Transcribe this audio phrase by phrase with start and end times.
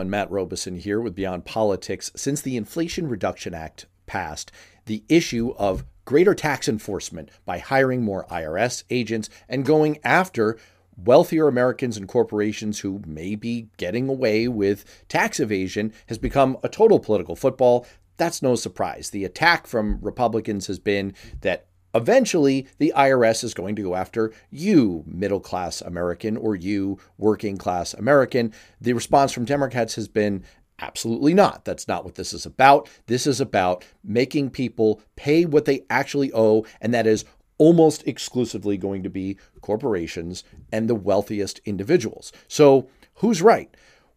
[0.00, 2.12] And Matt Robison here with Beyond Politics.
[2.14, 4.52] Since the Inflation Reduction Act passed,
[4.86, 10.56] the issue of greater tax enforcement by hiring more IRS agents and going after
[10.96, 16.68] wealthier Americans and corporations who may be getting away with tax evasion has become a
[16.68, 17.84] total political football.
[18.18, 19.10] That's no surprise.
[19.10, 24.32] The attack from Republicans has been that Eventually, the IRS is going to go after
[24.50, 28.52] you, middle class American, or you, working class American.
[28.80, 30.44] The response from Democrats has been
[30.78, 31.64] absolutely not.
[31.64, 32.88] That's not what this is about.
[33.06, 37.24] This is about making people pay what they actually owe, and that is
[37.58, 42.32] almost exclusively going to be corporations and the wealthiest individuals.
[42.46, 43.74] So, who's right?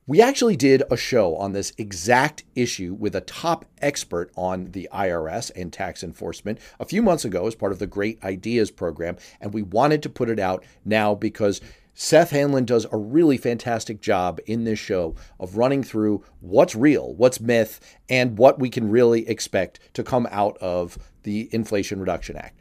[0.08, 4.90] We actually did a show on this exact issue with a top expert on the
[4.92, 9.18] IRS and tax enforcement a few months ago as part of the Great Ideas program.
[9.40, 11.62] And we wanted to put it out now because
[11.94, 17.14] Seth Hanlon does a really fantastic job in this show of running through what's real,
[17.14, 22.38] what's myth, and what we can really expect to come out of the Inflation Reduction
[22.38, 22.60] Act.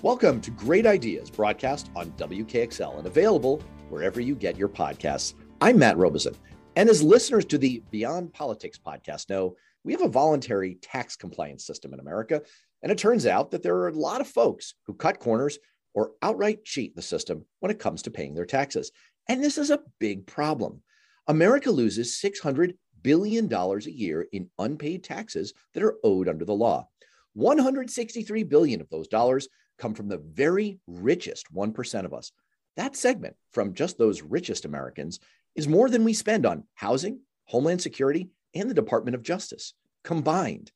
[0.00, 5.34] Welcome to Great Ideas, broadcast on WKXL and available wherever you get your podcasts.
[5.62, 6.34] I'm Matt Robison.
[6.74, 11.66] And as listeners to the Beyond Politics podcast know, we have a voluntary tax compliance
[11.66, 12.40] system in America.
[12.82, 15.58] And it turns out that there are a lot of folks who cut corners
[15.92, 18.90] or outright cheat the system when it comes to paying their taxes.
[19.28, 20.80] And this is a big problem.
[21.26, 22.72] America loses $600
[23.02, 26.88] billion a year in unpaid taxes that are owed under the law.
[27.34, 32.32] 163 billion of those dollars come from the very richest 1% of us.
[32.76, 35.20] That segment from just those richest Americans
[35.54, 40.70] is more than we spend on housing, Homeland Security, and the Department of Justice combined.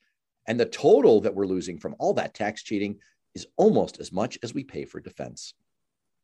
[0.47, 2.99] And the total that we're losing from all that tax cheating
[3.35, 5.55] is almost as much as we pay for defense.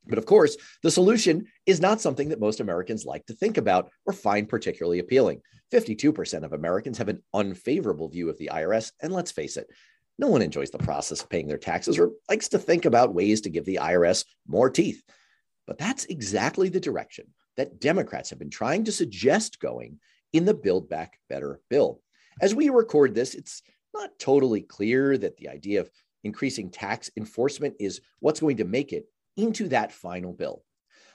[0.07, 3.91] But of course, the solution is not something that most Americans like to think about
[4.07, 5.43] or find particularly appealing.
[5.73, 8.93] 52% of Americans have an unfavorable view of the IRS.
[9.01, 9.67] And let's face it,
[10.19, 13.43] no one enjoys the process of paying their taxes or likes to think about ways
[13.43, 15.03] to give the IRS more teeth.
[15.67, 19.99] But that's exactly the direction that Democrats have been trying to suggest going
[20.33, 22.01] in the Build Back Better bill.
[22.41, 23.63] As we record this, it's
[23.95, 25.91] not totally clear that the idea of
[26.25, 29.07] increasing tax enforcement is what's going to make it
[29.37, 30.63] into that final bill.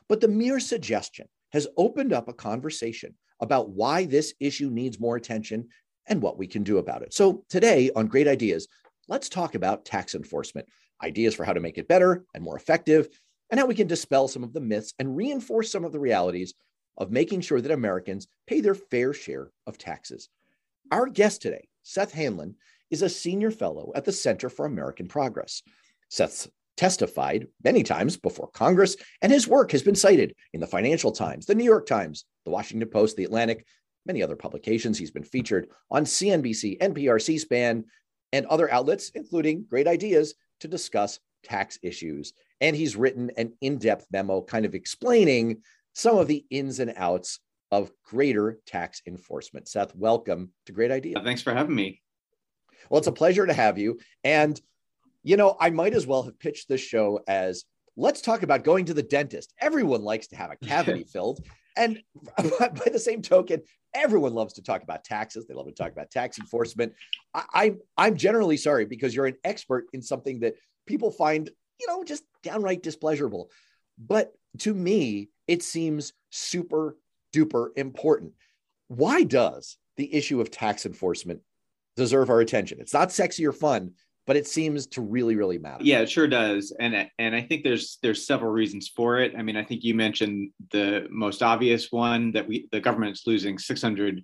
[0.08, 5.16] But the mere suggestion has opened up a conversation about why this issue needs more
[5.16, 5.68] attention
[6.08, 7.14] and what we can do about it.
[7.14, 8.68] So, today on Great Ideas,
[9.08, 10.68] let's talk about tax enforcement,
[11.04, 13.08] ideas for how to make it better and more effective,
[13.50, 16.54] and how we can dispel some of the myths and reinforce some of the realities
[16.98, 20.30] of making sure that Americans pay their fair share of taxes.
[20.92, 22.56] Our guest today, Seth Hanlon,
[22.90, 25.62] is a senior fellow at the Center for American Progress.
[26.10, 26.48] Seth's
[26.78, 31.46] testified many times before Congress, and his work has been cited in the Financial Times,
[31.46, 33.66] the New York Times, the Washington Post, the Atlantic,
[34.06, 34.98] many other publications.
[34.98, 37.86] He's been featured on CNBC, NPR, C SPAN,
[38.32, 42.34] and other outlets, including Great Ideas, to discuss tax issues.
[42.62, 45.62] And he's written an in depth memo kind of explaining
[45.94, 47.40] some of the ins and outs
[47.72, 49.68] of greater tax enforcement.
[49.68, 51.16] Seth, welcome to Great Idea.
[51.24, 52.02] Thanks for having me.
[52.90, 54.00] Well, it's a pleasure to have you.
[54.24, 54.60] And,
[55.24, 57.66] you know, I might as well have pitched this show as
[57.98, 59.54] let's talk about going to the dentist.
[59.60, 61.46] Everyone likes to have a cavity filled.
[61.78, 62.02] And
[62.38, 63.62] by the same token,
[63.94, 65.46] everyone loves to talk about taxes.
[65.48, 66.94] They love to talk about tax enforcement.
[67.34, 70.56] I, I, I'm generally sorry because you're an expert in something that
[70.86, 73.50] people find, you know, just downright displeasurable.
[73.98, 76.98] But to me, it seems super
[77.34, 78.34] duper important.
[78.88, 81.42] Why does the issue of tax enforcement
[81.96, 82.80] deserve our attention?
[82.80, 83.94] It's not sexy or fun,
[84.26, 87.64] but it seems to really really matter yeah it sure does and and i think
[87.64, 91.92] there's there's several reasons for it i mean i think you mentioned the most obvious
[91.92, 94.24] one that we the government's losing 600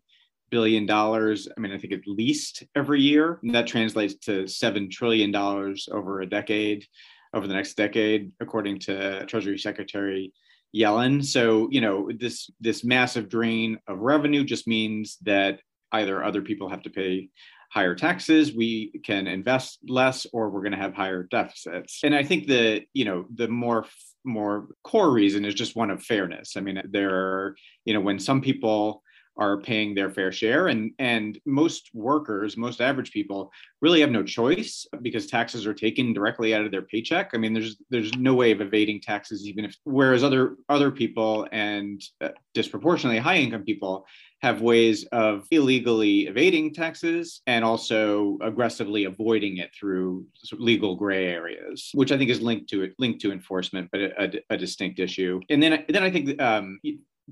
[0.51, 4.89] billion dollars i mean i think at least every year and that translates to 7
[4.89, 6.85] trillion dollars over a decade
[7.33, 10.33] over the next decade, according to Treasury Secretary
[10.75, 11.23] Yellen.
[11.23, 15.59] So, you know, this this massive drain of revenue just means that
[15.91, 17.29] either other people have to pay
[17.71, 22.01] higher taxes, we can invest less, or we're going to have higher deficits.
[22.03, 23.85] And I think the, you know, the more
[24.23, 26.55] more core reason is just one of fairness.
[26.55, 27.55] I mean, there are,
[27.85, 29.03] you know, when some people
[29.41, 33.51] are paying their fair share and and most workers most average people
[33.81, 37.53] really have no choice because taxes are taken directly out of their paycheck i mean
[37.53, 42.29] there's there's no way of evading taxes even if whereas other other people and uh,
[42.53, 44.05] disproportionately high income people
[44.41, 51.91] have ways of illegally evading taxes and also aggressively avoiding it through legal gray areas,
[51.93, 54.99] which I think is linked to it, linked to enforcement, but a, a, a distinct
[54.99, 55.39] issue.
[55.49, 56.79] And then, then I think um,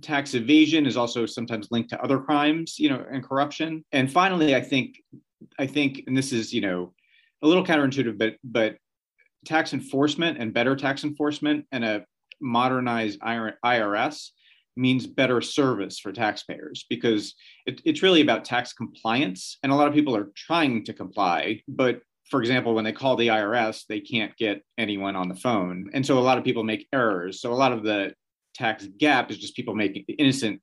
[0.01, 3.83] tax evasion is also sometimes linked to other crimes, you know, and corruption.
[3.91, 5.01] And finally, I think,
[5.57, 6.93] I think, and this is, you know,
[7.41, 8.77] a little counterintuitive, but but
[9.45, 12.05] tax enforcement and better tax enforcement and a
[12.41, 14.29] modernized IRS
[14.75, 17.35] means better service for taxpayers because
[17.65, 19.57] it, it's really about tax compliance.
[19.63, 23.15] And a lot of people are trying to comply, but for example, when they call
[23.15, 25.89] the IRS, they can't get anyone on the phone.
[25.93, 27.41] And so a lot of people make errors.
[27.41, 28.13] So a lot of the
[28.59, 30.61] tax gap is just people making innocent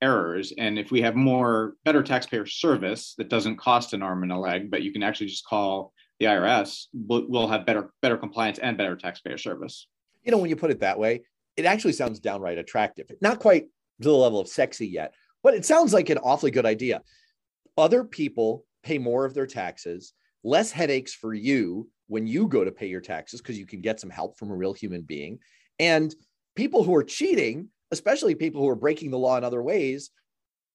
[0.00, 0.52] errors.
[0.56, 4.38] And if we have more better taxpayer service that doesn't cost an arm and a
[4.38, 8.58] leg, but you can actually just call the IRS, we'll, we'll have better better compliance
[8.58, 9.88] and better taxpayer service.
[10.22, 11.22] You know, when you put it that way,
[11.56, 13.10] it actually sounds downright attractive.
[13.20, 13.64] Not quite
[14.00, 15.12] to the level of sexy yet,
[15.42, 17.02] but it sounds like an awfully good idea.
[17.76, 20.12] Other people pay more of their taxes,
[20.44, 23.98] less headaches for you when you go to pay your taxes because you can get
[23.98, 25.38] some help from a real human being.
[25.78, 26.14] And
[26.54, 30.10] people who are cheating, especially people who are breaking the law in other ways,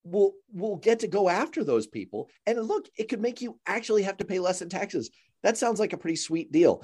[0.03, 2.29] will will get to go after those people.
[2.45, 5.09] And look, it could make you actually have to pay less in taxes.
[5.43, 6.83] That sounds like a pretty sweet deal.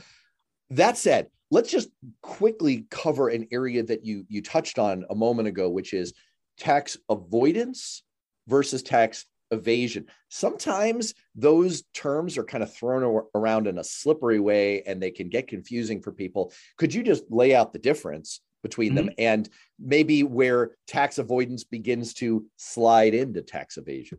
[0.69, 1.89] That said, let's just
[2.21, 6.13] quickly cover an area that you you touched on a moment ago, which is
[6.57, 8.03] tax avoidance
[8.47, 10.07] versus tax evasion.
[10.29, 15.29] Sometimes those terms are kind of thrown around in a slippery way and they can
[15.29, 16.51] get confusing for people.
[16.77, 19.07] Could you just lay out the difference between mm-hmm.
[19.07, 19.49] them and
[19.79, 24.17] maybe where tax avoidance begins to slide into tax evasion?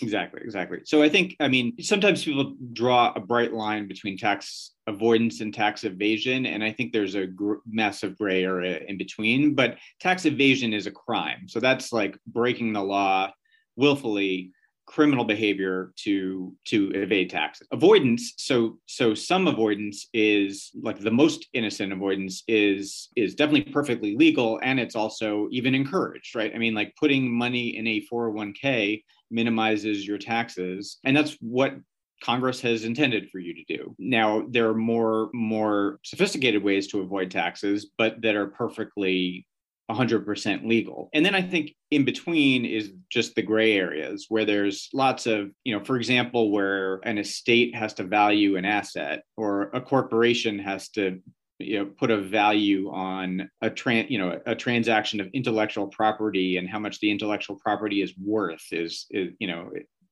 [0.00, 0.78] Exactly, exactly.
[0.84, 5.52] So I think, I mean, sometimes people draw a bright line between tax avoidance and
[5.52, 9.54] tax evasion, and I think there's a gr- massive gray area in between.
[9.54, 13.32] But tax evasion is a crime, so that's like breaking the law
[13.76, 14.52] willfully
[14.88, 21.46] criminal behavior to to evade taxes avoidance so so some avoidance is like the most
[21.52, 26.72] innocent avoidance is is definitely perfectly legal and it's also even encouraged right i mean
[26.72, 31.74] like putting money in a 401k minimizes your taxes and that's what
[32.20, 33.94] Congress has intended for you to do.
[33.96, 39.46] Now, there are more more sophisticated ways to avoid taxes, but that are perfectly
[39.90, 41.08] 100% legal.
[41.14, 45.50] And then I think in between is just the gray areas where there's lots of,
[45.64, 50.58] you know, for example, where an estate has to value an asset or a corporation
[50.58, 51.20] has to
[51.58, 56.56] you know put a value on a tran you know a transaction of intellectual property
[56.56, 59.68] and how much the intellectual property is worth is, is you know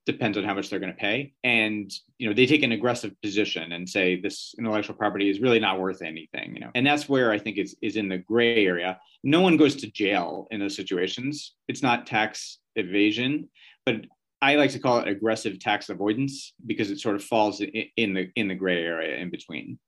[0.07, 1.35] depends on how much they're going to pay.
[1.45, 5.61] And you know they take an aggressive position and say this intellectual property is really
[5.61, 6.71] not worth anything you know?
[6.75, 8.99] And that's where i think is is in the gray area.
[9.23, 11.55] No one goes to jail in those situations.
[11.69, 13.49] It's not tax evasion
[13.85, 13.97] but
[14.43, 18.13] i like to call it aggressive tax avoidance because it sort of falls in, in
[18.13, 19.79] the in the gray area in between.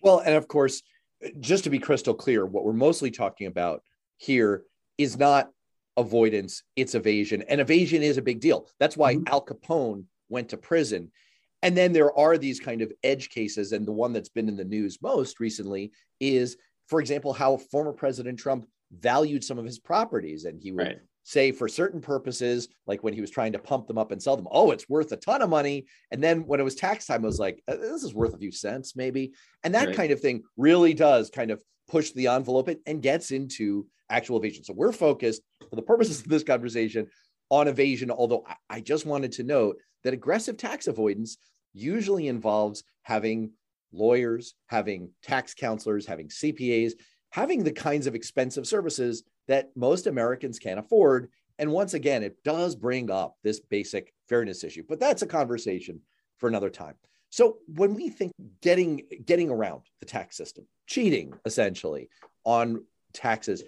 [0.00, 0.82] Well and of course
[1.38, 3.82] just to be crystal clear what we're mostly talking about
[4.16, 4.64] here
[4.98, 5.50] is not
[5.96, 7.42] avoidance, it's evasion.
[7.48, 8.68] And evasion is a big deal.
[8.80, 9.32] That's why mm-hmm.
[9.32, 11.10] Al Capone went to prison.
[11.62, 13.72] And then there are these kind of edge cases.
[13.72, 16.56] And the one that's been in the news most recently is,
[16.88, 20.44] for example, how former President Trump valued some of his properties.
[20.44, 20.98] And he would right.
[21.22, 24.36] say, for certain purposes, like when he was trying to pump them up and sell
[24.36, 25.86] them, oh, it's worth a ton of money.
[26.10, 28.38] And then when it was tax time, I was like, uh, this is worth a
[28.38, 29.32] few cents, maybe.
[29.62, 29.96] And that right.
[29.96, 34.64] kind of thing really does kind of push the envelope and gets into actual evasion.
[34.64, 37.08] So we're focused for the purposes of this conversation
[37.50, 41.38] on evasion, although I just wanted to note that aggressive tax avoidance
[41.74, 43.52] usually involves having
[43.92, 46.92] lawyers, having tax counselors, having CPAs,
[47.30, 51.30] having the kinds of expensive services that most Americans can't afford.
[51.58, 56.00] And once again, it does bring up this basic fairness issue, but that's a conversation
[56.38, 56.94] for another time.
[57.30, 62.10] So when we think getting getting around the tax system, cheating essentially
[62.44, 63.62] on taxes,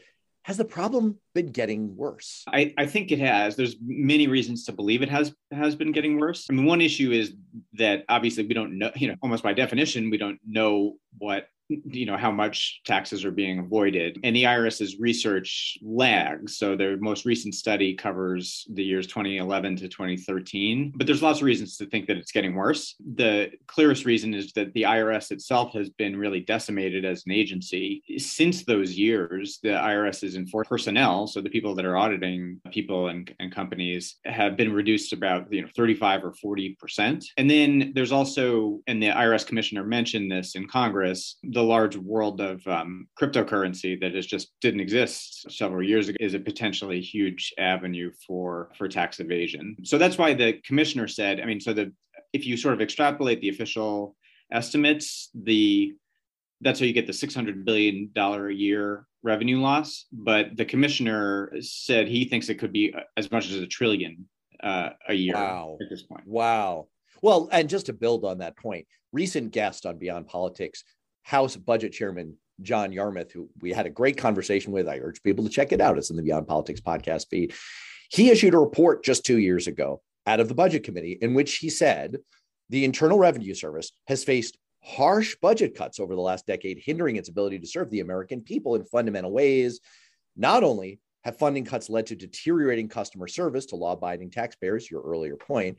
[0.45, 2.45] has the problem been getting worse?
[2.49, 3.57] I, I think it has.
[3.57, 6.47] There's many reasons to believe it has has been getting worse.
[6.51, 7.33] I mean, one issue is
[7.75, 12.06] that obviously we don't know, you know, almost by definition, we don't know what you
[12.06, 14.18] know how much taxes are being avoided.
[14.23, 16.59] And the irs's research lags.
[16.59, 21.44] So their most recent study covers the years 2011 to 2013 but there's lots of
[21.44, 22.94] reasons to think that it's getting worse.
[23.14, 28.02] The clearest reason is that the irs itself has been really decimated as an agency.
[28.18, 33.09] Since those years the irs is enforced personnel so the people that are auditing people
[33.09, 37.25] and, and companies have been reduced about you know 35 or 40 percent.
[37.37, 42.41] And then there's also and the irs commissioner mentioned this in congress the large world
[42.41, 47.55] of um, cryptocurrency that is just didn't exist several years ago is a potentially huge
[47.59, 49.77] avenue for for tax evasion.
[49.85, 51.93] So that's why the commissioner said, I mean, so the
[52.33, 54.17] if you sort of extrapolate the official
[54.53, 55.95] estimates, the
[56.61, 61.53] that's how you get the 600 billion dollar a year revenue loss, but the commissioner
[61.61, 64.29] said he thinks it could be as much as a trillion
[64.63, 65.79] uh, a year wow.
[65.81, 66.27] at this point.
[66.27, 66.89] Wow.
[67.23, 70.85] Well, and just to build on that point, recent guest on Beyond Politics,
[71.25, 74.88] House Budget Chairman John Yarmuth, who we had a great conversation with.
[74.88, 75.99] I urge people to check it out.
[75.99, 77.52] It's in the Beyond Politics podcast feed.
[78.11, 81.57] He issued a report just two years ago out of the Budget Committee in which
[81.57, 82.19] he said
[82.71, 87.28] the Internal Revenue Service has faced harsh budget cuts over the last decade, hindering its
[87.28, 89.81] ability to serve the American people in fundamental ways.
[90.37, 95.02] Not only have funding cuts led to deteriorating customer service to law abiding taxpayers, your
[95.02, 95.78] earlier point,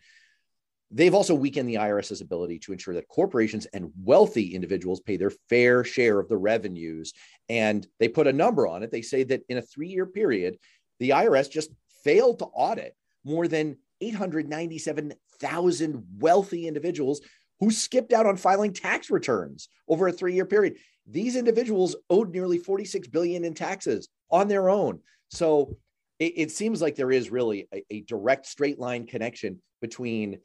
[0.91, 5.31] they've also weakened the IRS's ability to ensure that corporations and wealthy individuals pay their
[5.49, 7.13] fair share of the revenues.
[7.49, 8.91] And they put a number on it.
[8.91, 10.57] They say that in a three year period,
[10.99, 11.71] the IRS just
[12.03, 17.21] failed to audit more than 897,000 wealthy individuals
[17.59, 20.77] who skipped out on filing tax returns over a three-year period.
[21.07, 24.99] These individuals owed nearly 46 billion in taxes on their own.
[25.29, 25.77] So
[26.19, 30.39] it, it seems like there is really a, a direct straight line connection between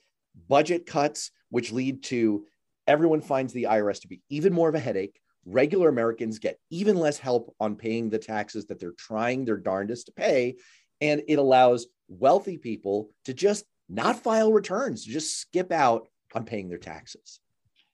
[0.48, 2.46] budget cuts, which lead to
[2.86, 5.20] everyone finds the IRS to be even more of a headache.
[5.46, 10.06] Regular Americans get even less help on paying the taxes that they're trying their darndest
[10.06, 10.56] to pay.
[11.00, 16.44] And it allows wealthy people to just not file returns, to just skip out on
[16.44, 17.40] paying their taxes.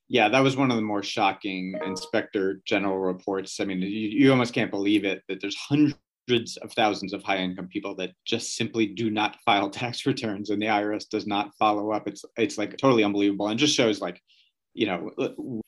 [0.08, 3.58] Yeah, that was one of the more shocking inspector general reports.
[3.60, 5.98] I mean, you, you almost can't believe it that there's hundreds
[6.30, 10.60] of thousands of high income people that just simply do not file tax returns and
[10.60, 12.08] the IRS does not follow up.
[12.08, 14.20] It's it's like totally unbelievable and just shows like,
[14.74, 15.62] you know,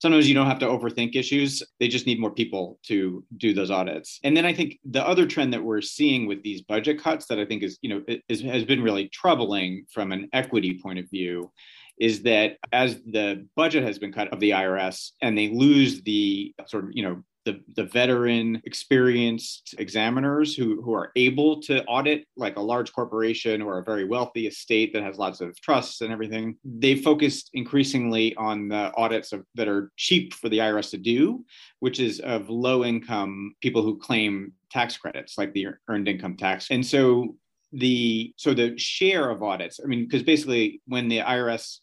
[0.00, 1.62] sometimes you don't have to overthink issues.
[1.80, 4.20] They just need more people to do those audits.
[4.22, 7.38] And then I think the other trend that we're seeing with these budget cuts that
[7.38, 11.08] I think is, you know, is, has been really troubling from an equity point of
[11.08, 11.50] view
[11.98, 16.54] is that as the budget has been cut of the IRS and they lose the
[16.66, 22.26] sort of, you know, the, the veteran experienced examiners who, who are able to audit
[22.36, 26.12] like a large corporation or a very wealthy estate that has lots of trusts and
[26.12, 26.56] everything.
[26.64, 31.44] They focused increasingly on the audits of, that are cheap for the irs to do
[31.80, 36.68] which is of low income people who claim tax credits like the earned income tax.
[36.70, 37.36] And so
[37.72, 41.80] the so the share of audits i mean because basically when the irs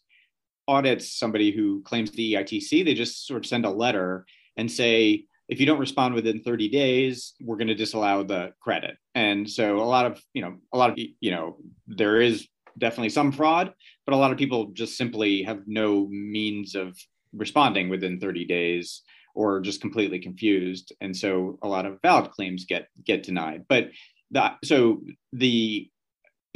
[0.68, 4.26] audits somebody who claims the EITC, they just sort of send a letter
[4.56, 8.96] and say, if you don't respond within 30 days, we're going to disallow the credit.
[9.14, 13.10] And so a lot of, you know, a lot of, you know, there is definitely
[13.10, 13.74] some fraud,
[14.06, 16.96] but a lot of people just simply have no means of
[17.34, 19.02] responding within 30 days
[19.34, 20.94] or just completely confused.
[21.02, 23.66] And so a lot of valid claims get get denied.
[23.68, 23.90] But
[24.30, 25.02] that so
[25.34, 25.90] the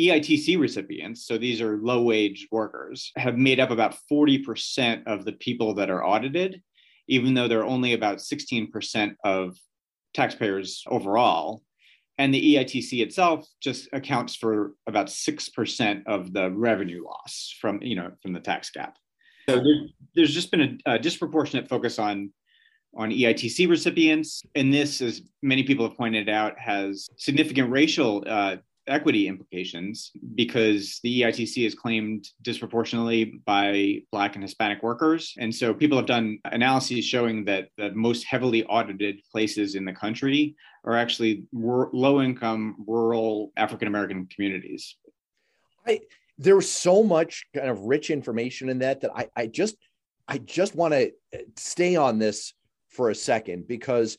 [0.00, 5.32] EITC recipients, so these are low wage workers, have made up about 40% of the
[5.32, 6.62] people that are audited,
[7.08, 9.56] even though they're only about 16% of
[10.14, 11.62] taxpayers overall.
[12.18, 17.94] And the EITC itself just accounts for about 6% of the revenue loss from, you
[17.94, 18.96] know, from the tax gap.
[19.48, 22.32] So there, there's just been a, a disproportionate focus on
[22.96, 24.42] on EITC recipients.
[24.54, 28.56] And this, as many people have pointed out, has significant racial uh,
[28.87, 35.35] equity implications because the EITC is claimed disproportionately by Black and Hispanic workers.
[35.38, 39.93] And so people have done analyses showing that the most heavily audited places in the
[39.93, 44.97] country are actually r- low income, rural African American communities.
[45.87, 46.00] I,
[46.38, 49.76] there was so much kind of rich information in that that I, I just
[50.28, 51.12] I just want to
[51.57, 52.52] stay on this
[52.88, 54.19] for a second because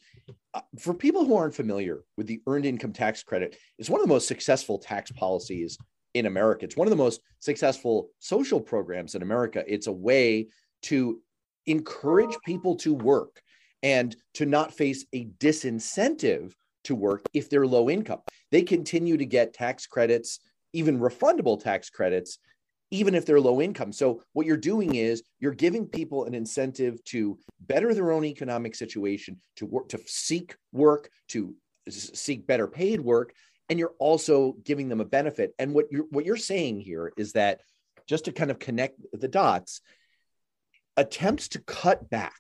[0.58, 4.08] Uh, for people who aren't familiar with the earned income tax credit, it's one of
[4.08, 5.78] the most successful tax policies
[6.16, 6.66] in America.
[6.66, 9.64] It's one of the most successful social programs in America.
[9.68, 10.48] It's a way
[10.84, 11.22] to
[11.68, 13.40] encourage people to work
[13.84, 16.54] and to not face a disincentive
[16.86, 18.22] to work if they're low income.
[18.50, 20.40] They continue to get tax credits,
[20.74, 22.40] even refundable tax credits,
[22.91, 23.91] even if they're low income.
[23.91, 28.75] So what you're doing is you're giving people an incentive to better their own economic
[28.75, 31.53] situation, to work, to seek work, to
[31.89, 33.34] seek better paid work,
[33.70, 35.53] and you're also giving them a benefit.
[35.60, 37.62] And what you're what you're saying here is that
[38.08, 39.82] just to kind of connect the dots,
[40.96, 42.39] attempts to cut back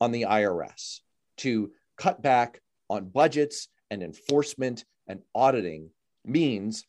[0.00, 1.00] on the IRS,
[1.38, 5.90] to cut back on budgets and enforcement and auditing
[6.24, 6.84] means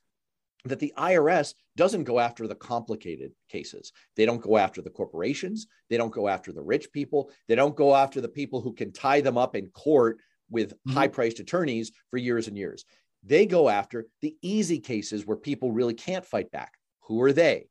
[0.65, 3.91] that the IRS doesn't go after the complicated cases.
[4.15, 5.67] They don't go after the corporations.
[5.89, 7.32] They don't go after the rich people.
[7.48, 10.93] They don't go after the people who can tie them up in court with mm-hmm.
[10.93, 12.86] high priced attorneys for years and years.
[13.24, 16.74] They go after the easy cases where people really can't fight back.
[17.01, 17.67] Who are they?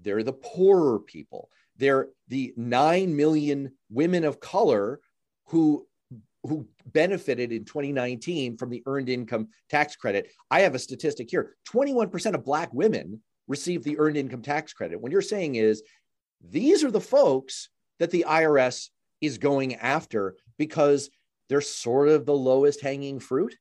[0.00, 1.48] They're the poorer people.
[1.76, 5.00] They're the 9 million women of color
[5.46, 5.86] who
[6.46, 10.30] who benefited in 2019 from the earned income tax credit.
[10.50, 15.00] I have a statistic here 21% of Black women receive the earned income tax credit.
[15.00, 15.82] What you're saying is
[16.40, 18.88] these are the folks that the IRS
[19.20, 21.10] is going after because
[21.48, 23.56] they're sort of the lowest hanging fruit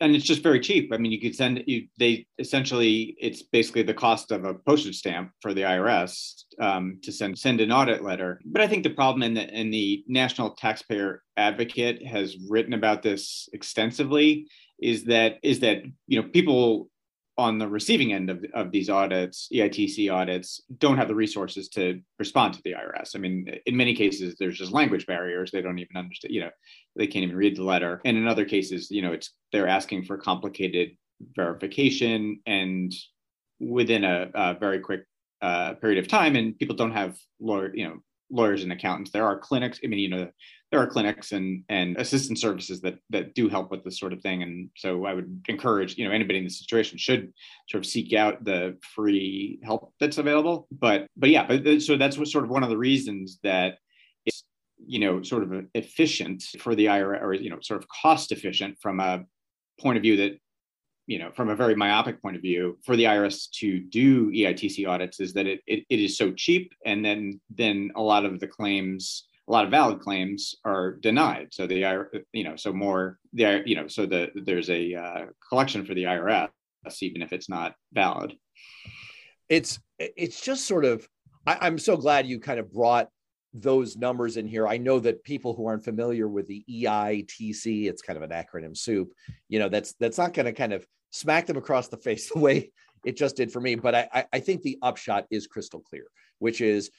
[0.00, 0.92] and it's just very cheap.
[0.92, 1.86] I mean, you could send you.
[1.98, 7.12] They essentially, it's basically the cost of a postage stamp for the IRS um, to
[7.12, 8.40] send send an audit letter.
[8.44, 13.02] But I think the problem in the in the National Taxpayer Advocate has written about
[13.02, 14.46] this extensively
[14.80, 16.88] is that is that you know people
[17.38, 22.00] on the receiving end of, of these audits, EITC audits, don't have the resources to
[22.18, 23.16] respond to the IRS.
[23.16, 25.50] I mean, in many cases, there's just language barriers.
[25.50, 26.50] They don't even understand, you know,
[26.94, 28.00] they can't even read the letter.
[28.04, 30.90] And in other cases, you know, it's they're asking for complicated
[31.34, 32.92] verification and
[33.60, 35.04] within a, a very quick
[35.40, 36.36] uh, period of time.
[36.36, 37.96] And people don't have lawyer, you know,
[38.32, 39.10] lawyers and accountants.
[39.10, 39.78] There are clinics.
[39.84, 40.30] I mean, you know,
[40.70, 44.22] there are clinics and and assistant services that that do help with this sort of
[44.22, 44.42] thing.
[44.42, 47.32] And so I would encourage, you know, anybody in the situation should
[47.68, 50.66] sort of seek out the free help that's available.
[50.72, 53.74] But but yeah, but so that's what sort of one of the reasons that
[54.24, 54.44] it's
[54.84, 58.78] you know sort of efficient for the IRS or you know sort of cost efficient
[58.80, 59.24] from a
[59.78, 60.38] point of view that
[61.06, 64.86] you know, from a very myopic point of view, for the IRS to do EITC
[64.88, 68.40] audits is that it, it, it is so cheap, and then then a lot of
[68.40, 71.48] the claims, a lot of valid claims, are denied.
[71.50, 75.84] So the you know, so more there, you know, so the there's a uh, collection
[75.84, 76.48] for the IRS
[77.00, 78.34] even if it's not valid.
[79.48, 81.06] It's it's just sort of.
[81.46, 83.08] I, I'm so glad you kind of brought
[83.54, 84.66] those numbers in here.
[84.66, 88.76] I know that people who aren't familiar with the EITC, it's kind of an acronym
[88.76, 89.12] soup,
[89.48, 92.40] you know, that's that's not going to kind of smack them across the face the
[92.40, 92.72] way
[93.04, 93.74] it just did for me.
[93.74, 96.06] But I, I think the upshot is crystal clear,
[96.38, 96.90] which is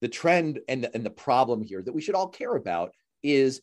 [0.00, 3.60] the trend and the, and the problem here that we should all care about is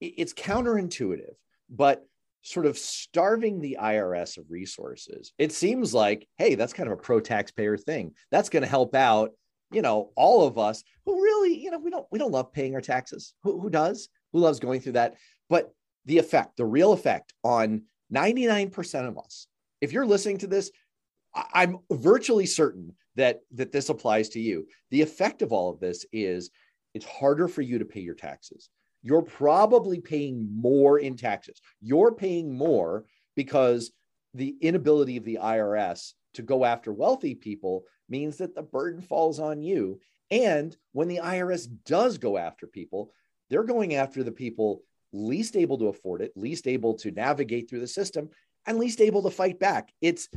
[0.00, 1.34] it's counterintuitive,
[1.68, 2.04] but
[2.42, 5.32] sort of starving the IRS of resources.
[5.38, 8.14] It seems like, hey, that's kind of a pro taxpayer thing.
[8.30, 9.32] That's going to help out
[9.72, 12.74] you know, all of us who really, you know, we don't we don't love paying
[12.74, 13.34] our taxes.
[13.42, 14.08] Who, who does?
[14.32, 15.14] Who loves going through that?
[15.48, 15.72] But
[16.06, 19.46] the effect, the real effect on 99% of us,
[19.80, 20.70] if you're listening to this,
[21.34, 24.66] I'm virtually certain that that this applies to you.
[24.90, 26.50] The effect of all of this is
[26.94, 28.68] it's harder for you to pay your taxes.
[29.02, 31.60] You're probably paying more in taxes.
[31.80, 33.04] You're paying more
[33.36, 33.92] because
[34.34, 39.38] the inability of the IRS to go after wealthy people means that the burden falls
[39.38, 40.00] on you.
[40.30, 43.12] And when the IRS does go after people,
[43.48, 47.80] they're going after the people least able to afford it, least able to navigate through
[47.80, 48.30] the system,
[48.66, 49.92] and least able to fight back.
[50.00, 50.28] It's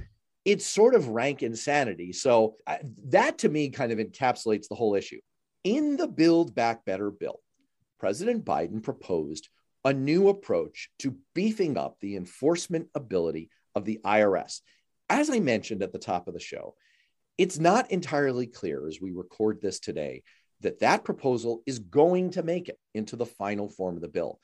[0.46, 2.12] it's sort of rank insanity.
[2.12, 5.20] So uh, that to me kind of encapsulates the whole issue.
[5.64, 7.40] In the Build Back Better bill,
[7.98, 9.48] President Biden proposed
[9.86, 14.60] a new approach to beefing up the enforcement ability of the IRS.
[15.10, 16.76] As I mentioned at the top of the show,
[17.38, 20.24] it's not entirely clear as we record this today
[20.62, 24.40] that that proposal is going to make it into the final form of the bill.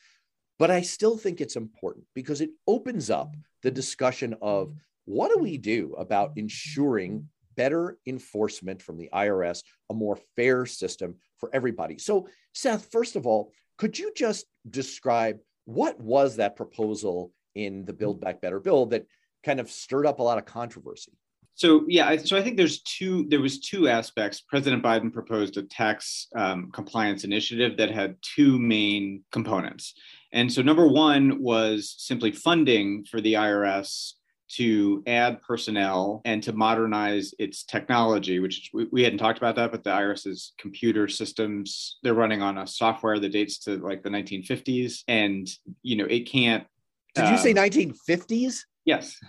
[0.58, 4.74] But I still think it's important because it opens up the discussion of
[5.06, 11.16] what do we do about ensuring better enforcement from the IRS, a more fair system
[11.38, 11.98] for everybody.
[11.98, 17.94] So, Seth, first of all, could you just describe what was that proposal in the
[17.94, 19.06] Build Back Better bill that
[19.44, 21.14] kind of stirred up a lot of controversy?
[21.60, 23.26] So yeah, so I think there's two.
[23.28, 24.40] There was two aspects.
[24.40, 29.94] President Biden proposed a tax um, compliance initiative that had two main components,
[30.32, 34.14] and so number one was simply funding for the IRS
[34.52, 39.70] to add personnel and to modernize its technology, which we, we, hadn't talked about that,
[39.70, 44.10] but the IRS's computer systems, they're running on a software that dates to like the
[44.10, 45.04] 1950s.
[45.08, 45.48] And,
[45.84, 46.66] you know, it can't.
[47.14, 48.46] Did you say 1950s?
[48.46, 49.20] Um, yes.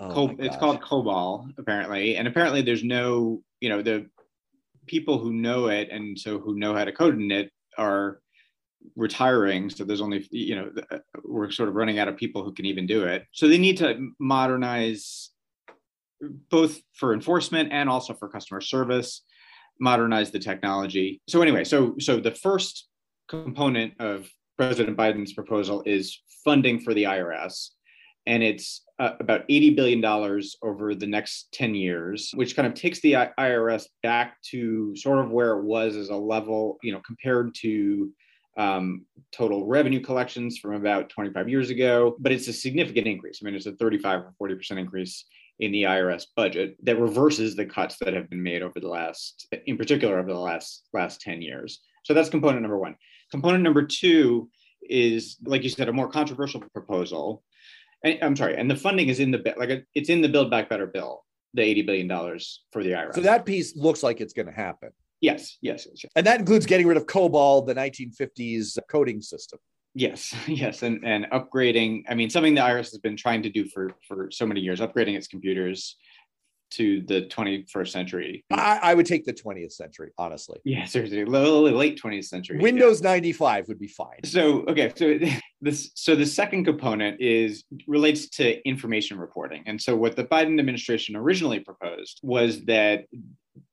[0.00, 4.06] Oh it's called COBOL apparently, and apparently there's no, you know, the
[4.86, 8.20] people who know it and so who know how to code in it are
[8.96, 9.70] retiring.
[9.70, 12.66] So there's only, you know, uh, we're sort of running out of people who can
[12.66, 13.24] even do it.
[13.32, 15.30] So they need to modernize
[16.50, 19.22] both for enforcement and also for customer service,
[19.80, 21.20] modernize the technology.
[21.28, 22.88] So anyway, so so the first
[23.28, 27.70] component of President Biden's proposal is funding for the IRS
[28.26, 30.04] and it's uh, about $80 billion
[30.62, 35.30] over the next 10 years, which kind of takes the IRS back to sort of
[35.30, 38.10] where it was as a level, you know, compared to
[38.56, 42.16] um, total revenue collections from about 25 years ago.
[42.20, 43.40] But it's a significant increase.
[43.42, 45.24] I mean, it's a 35 or 40% increase
[45.60, 49.46] in the IRS budget that reverses the cuts that have been made over the last,
[49.66, 51.80] in particular, over the last last 10 years.
[52.04, 52.96] So that's component number one.
[53.30, 54.48] Component number two
[54.82, 57.42] is, like you said, a more controversial proposal.
[58.04, 60.68] And, I'm sorry, and the funding is in the like it's in the Build Back
[60.68, 63.14] Better bill, the eighty billion dollars for the IRS.
[63.14, 64.90] So that piece looks like it's going to happen.
[65.20, 66.12] Yes, yes, yes, yes.
[66.14, 69.58] And that includes getting rid of COBOL, the 1950s coding system.
[69.94, 72.04] Yes, yes, and and upgrading.
[72.08, 74.80] I mean, something the IRS has been trying to do for for so many years,
[74.80, 75.96] upgrading its computers
[76.76, 78.44] to the 21st century.
[78.50, 80.58] I, I would take the 20th century, honestly.
[80.64, 82.58] Yeah, seriously, late 20th century.
[82.58, 83.10] Windows yeah.
[83.10, 84.24] 95 would be fine.
[84.24, 85.18] So okay, so
[85.60, 90.58] this so the second component is relates to information reporting, and so what the Biden
[90.58, 93.04] administration originally proposed was that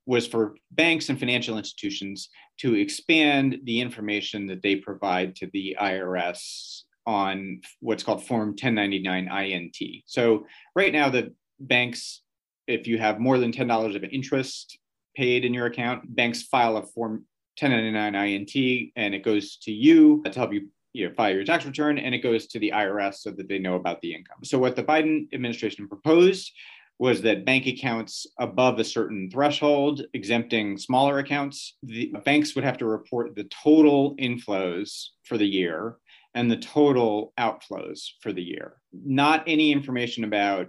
[0.06, 5.78] was for banks and financial institutions to expand the information that they provide to the
[5.80, 10.04] IRS on what's called Form 1099 INT.
[10.06, 12.22] So right now, the banks
[12.68, 14.78] if you have more than $10 of interest
[15.16, 17.26] paid in your account, banks file a form
[17.60, 21.66] 1099 INT and it goes to you to help you you know, file your tax
[21.66, 24.44] return and it goes to the IRS so that they know about the income.
[24.44, 26.52] So what the Biden administration proposed
[27.00, 32.78] was that bank accounts above a certain threshold, exempting smaller accounts, the banks would have
[32.78, 35.98] to report the total inflows for the year
[36.36, 38.76] and the total outflows for the year.
[38.94, 40.68] Not any information about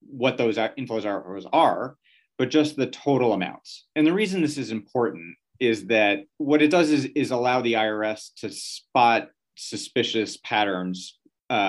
[0.00, 1.96] what those inflows outflows are,
[2.38, 3.86] but just the total amounts.
[3.96, 7.74] And the reason this is important is that what it does is, is allow the
[7.74, 11.18] IRS to spot suspicious patterns
[11.50, 11.68] uh,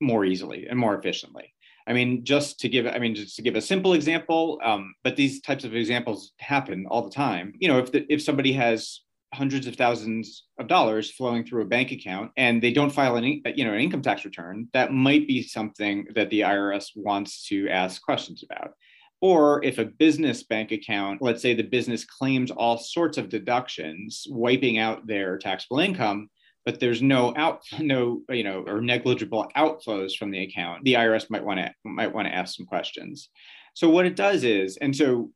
[0.00, 1.54] more easily and more efficiently.
[1.86, 5.16] I mean, just to give, I mean, just to give a simple example, um, but
[5.16, 7.54] these types of examples happen all the time.
[7.58, 9.00] You know, if the, if somebody has
[9.36, 13.42] hundreds of thousands of dollars flowing through a bank account and they don't file any
[13.54, 17.68] you know an income tax return that might be something that the IRS wants to
[17.68, 18.72] ask questions about.
[19.20, 24.26] Or if a business bank account let's say the business claims all sorts of deductions
[24.30, 26.30] wiping out their taxable income
[26.64, 31.30] but there's no out no you know or negligible outflows from the account the IRS
[31.30, 33.28] might want to might want to ask some questions.
[33.74, 35.30] So what it does is and so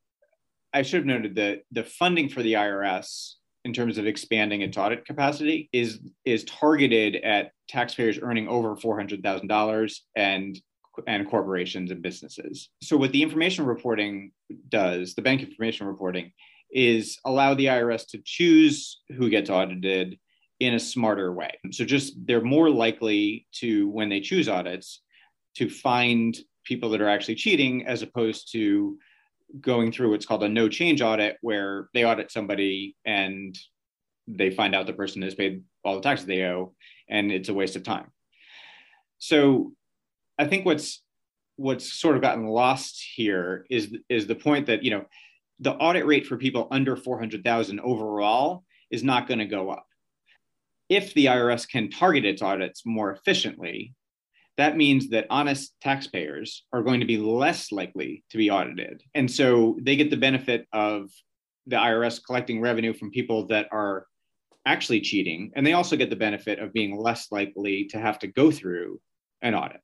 [0.73, 3.35] I should have noted that the funding for the IRS
[3.65, 9.97] in terms of expanding its audit capacity is is targeted at taxpayers earning over $400,000
[10.17, 10.61] and
[11.07, 12.69] and corporations and businesses.
[12.83, 14.33] So what the information reporting
[14.69, 16.33] does, the bank information reporting
[16.73, 20.19] is allow the IRS to choose who gets audited
[20.61, 21.53] in a smarter way.
[21.73, 25.01] So just they're more likely to when they choose audits
[25.57, 28.99] to find people that are actually cheating as opposed to
[29.61, 33.57] going through what's called a no change audit, where they audit somebody and
[34.27, 36.75] they find out the person has paid all the taxes they owe,
[37.09, 38.11] and it's a waste of time.
[39.19, 39.73] So,
[40.39, 41.03] I think what's
[41.57, 45.05] what's sort of gotten lost here is is the point that you know
[45.61, 49.87] the audit rate for people under 400,000 overall is not going to go up.
[50.89, 53.95] If the IRS can target its audits more efficiently,
[54.57, 59.03] that means that honest taxpayers are going to be less likely to be audited.
[59.15, 61.11] And so they get the benefit of
[61.67, 64.07] the IRS collecting revenue from people that are
[64.67, 65.53] actually cheating.
[65.55, 69.01] And they also get the benefit of being less likely to have to go through
[69.41, 69.81] an audit.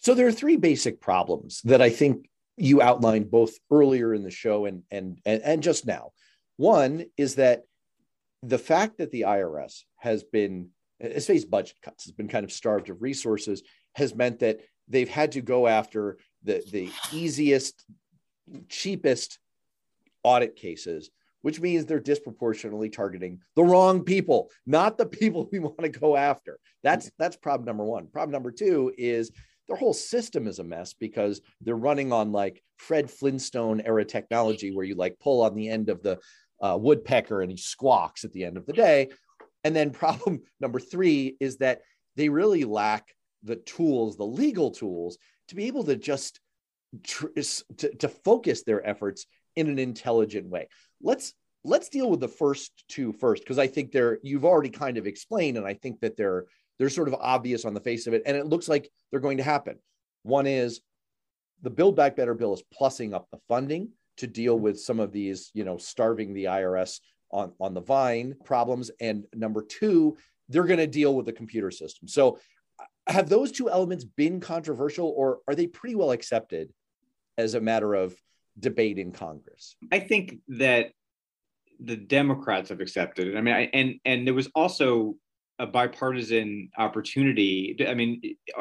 [0.00, 4.30] So there are three basic problems that I think you outlined both earlier in the
[4.30, 6.12] show and, and, and, and just now.
[6.56, 7.62] One is that
[8.42, 10.68] the fact that the IRS has been
[11.00, 13.62] has faced budget cuts, has been kind of starved of resources,
[13.94, 17.84] has meant that they've had to go after the, the easiest,
[18.68, 19.38] cheapest
[20.22, 21.10] audit cases,
[21.42, 26.16] which means they're disproportionately targeting the wrong people, not the people we want to go
[26.16, 26.58] after.
[26.82, 28.06] That's that's problem number one.
[28.08, 29.30] Problem number two is
[29.68, 34.74] their whole system is a mess because they're running on like Fred Flintstone era technology
[34.74, 36.18] where you like pull on the end of the
[36.60, 39.08] uh, woodpecker and he squawks at the end of the day.
[39.64, 41.80] And then problem number three is that
[42.16, 43.08] they really lack
[43.42, 46.40] the tools, the legal tools, to be able to just
[47.02, 47.26] tr-
[47.78, 50.68] to, to focus their efforts in an intelligent way.
[51.02, 54.96] Let's let's deal with the first two first because I think they're you've already kind
[54.96, 56.44] of explained, and I think that they're
[56.78, 59.38] they're sort of obvious on the face of it, and it looks like they're going
[59.38, 59.78] to happen.
[60.22, 60.80] One is
[61.62, 65.12] the Build Back Better bill is plussing up the funding to deal with some of
[65.12, 67.00] these, you know, starving the IRS
[67.34, 68.90] on, on the Vine problems.
[69.00, 70.16] And number two,
[70.48, 72.08] they're going to deal with the computer system.
[72.08, 72.38] So,
[73.06, 76.72] have those two elements been controversial or are they pretty well accepted
[77.36, 78.16] as a matter of
[78.58, 79.76] debate in Congress?
[79.92, 80.92] I think that
[81.80, 83.36] the Democrats have accepted it.
[83.36, 85.16] I mean, I, and and there was also
[85.58, 87.76] a bipartisan opportunity.
[87.86, 88.20] I mean,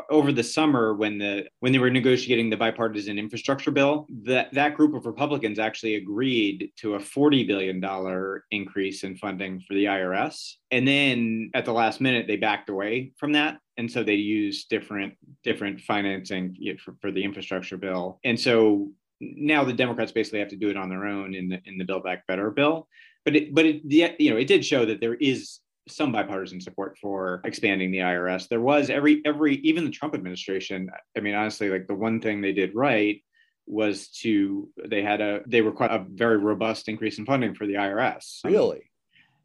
[0.10, 4.76] over the summer when the when they were negotiating the bipartisan infrastructure bill, that that
[4.76, 9.86] group of Republicans actually agreed to a forty billion dollar increase in funding for the
[9.86, 14.14] IRS, and then at the last minute they backed away from that, and so they
[14.14, 20.40] used different different financing for, for the infrastructure bill, and so now the Democrats basically
[20.40, 22.88] have to do it on their own in the in the Build Back Better bill.
[23.26, 23.82] But it, but it,
[24.20, 28.48] you know, it did show that there is some bipartisan support for expanding the IRS.
[28.48, 30.90] There was every every even the Trump administration.
[31.18, 33.22] I mean, honestly, like the one thing they did right
[33.66, 37.66] was to they had a they were quite a very robust increase in funding for
[37.66, 38.40] the IRS.
[38.46, 38.78] Really?
[38.78, 38.84] Um,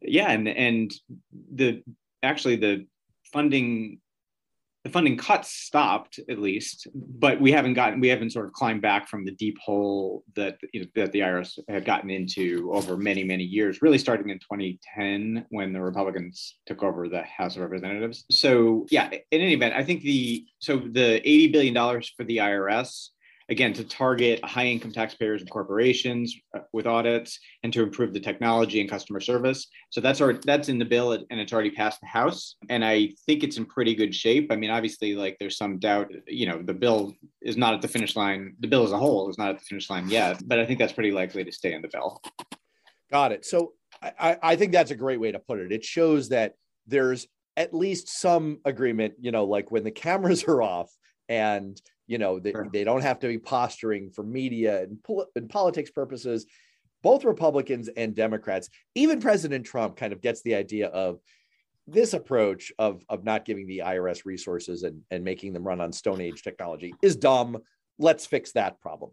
[0.01, 0.93] yeah, and and
[1.53, 1.83] the
[2.23, 2.85] actually the
[3.31, 3.99] funding
[4.89, 8.81] the funding cuts stopped at least, but we haven't gotten we haven't sort of climbed
[8.81, 12.97] back from the deep hole that you know, that the IRS had gotten into over
[12.97, 13.81] many many years.
[13.81, 18.25] Really starting in 2010 when the Republicans took over the House of Representatives.
[18.31, 22.37] So yeah, in any event, I think the so the 80 billion dollars for the
[22.37, 23.09] IRS
[23.49, 28.19] again to target high income taxpayers and corporations uh, with audits and to improve the
[28.19, 29.67] technology and customer service.
[29.89, 33.09] So that's our that's in the bill and it's already passed the house and i
[33.25, 34.51] think it's in pretty good shape.
[34.51, 37.87] I mean obviously like there's some doubt you know the bill is not at the
[37.87, 40.59] finish line the bill as a whole is not at the finish line yet but
[40.59, 42.21] i think that's pretty likely to stay in the bill.
[43.11, 43.45] Got it.
[43.45, 45.71] So i i think that's a great way to put it.
[45.71, 46.53] It shows that
[46.87, 50.89] there's at least some agreement you know like when the cameras are off
[51.27, 52.67] and you know they, sure.
[52.73, 56.45] they don't have to be posturing for media and, pol- and politics purposes.
[57.01, 61.21] Both republicans and democrats even president trump kind of gets the idea of
[61.87, 65.93] this approach of, of not giving the irs resources and, and making them run on
[65.93, 67.57] stone age technology is dumb.
[67.97, 69.11] Let's fix that problem.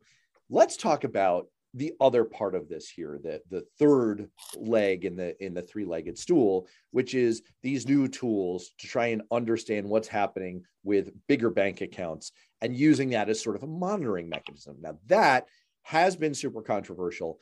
[0.50, 1.46] Let's talk about
[1.76, 6.18] the other part of this here the the third leg in the in the three-legged
[6.18, 11.82] stool which is these new tools to try and understand what's happening with bigger bank
[11.82, 14.76] accounts and using that as sort of a monitoring mechanism.
[14.80, 15.46] Now that
[15.82, 17.38] has been super controversial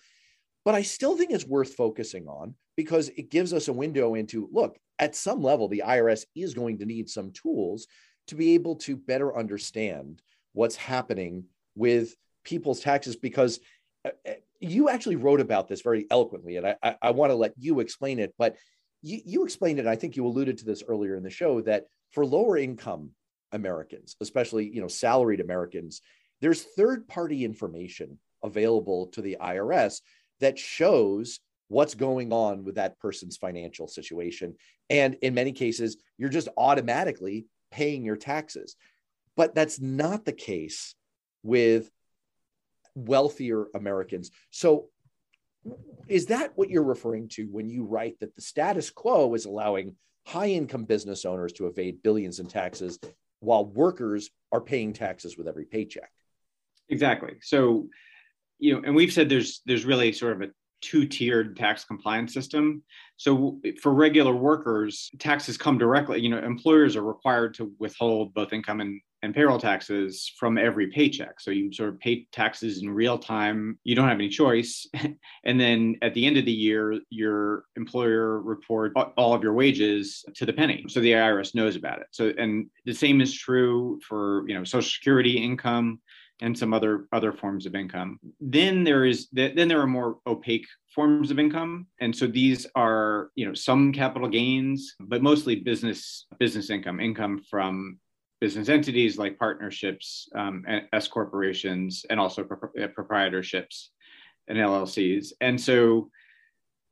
[0.65, 4.49] but i still think it's worth focusing on because it gives us a window into
[4.53, 7.87] look at some level the irs is going to need some tools
[8.27, 10.21] to be able to better understand
[10.53, 11.45] what's happening
[11.75, 13.61] with people's taxes because
[14.05, 17.37] Uh, uh, you actually wrote about this very eloquently, and I, I, I want to
[17.37, 18.35] let you explain it.
[18.39, 18.57] But
[19.03, 19.87] you, you explained it.
[19.87, 23.11] I think you alluded to this earlier in the show that for lower income
[23.53, 26.01] Americans, especially you know salaried Americans,
[26.41, 30.01] there's third party information available to the IRS
[30.41, 34.55] that shows what's going on with that person's financial situation.
[34.91, 38.77] And in many cases, you're just automatically paying your taxes.
[39.37, 40.95] But that's not the case
[41.43, 41.91] with
[42.95, 44.31] wealthier Americans.
[44.51, 44.89] So,
[46.09, 49.97] is that what you're referring to when you write that the status quo is allowing
[50.27, 52.99] high income business owners to evade billions in taxes
[53.41, 56.11] while workers are paying taxes with every paycheck?
[56.89, 57.35] Exactly.
[57.41, 57.89] So,
[58.59, 60.53] you know, and we've said there's there's really sort of a
[60.83, 62.83] two-tiered tax compliance system.
[63.17, 68.53] So for regular workers, taxes come directly, you know, employers are required to withhold both
[68.53, 71.41] income and and payroll taxes from every paycheck.
[71.41, 73.79] So you sort of pay taxes in real time.
[73.83, 74.87] You don't have any choice.
[75.45, 80.27] and then at the end of the year, your employer report all of your wages
[80.35, 80.85] to the penny.
[80.89, 82.09] So the IRS knows about it.
[82.11, 86.01] So and the same is true for, you know, social security income
[86.43, 88.19] and some other other forms of income.
[88.41, 93.31] Then there is then there are more opaque forms of income and so these are
[93.35, 97.99] you know some capital gains but mostly business business income income from
[98.45, 103.89] business entities like partnerships, um, S corporations, and also uh, proprietorships
[104.49, 105.33] and LLCs.
[105.41, 106.11] And so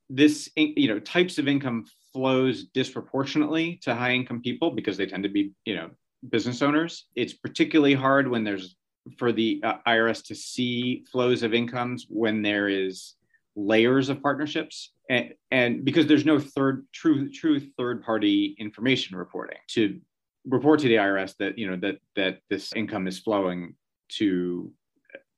[0.08, 5.24] this, you know, types of income flows disproportionately to high income people because they tend
[5.24, 5.90] to be, you know,
[6.30, 7.08] business owners.
[7.16, 8.74] It's particularly hard when there's
[9.18, 13.16] for the uh, IRS to see flows of incomes when there is
[13.56, 19.58] layers of partnerships and, and because there's no third true true third party information reporting
[19.68, 20.00] to
[20.46, 23.74] report to the IRS that you know that that this income is flowing
[24.08, 24.72] to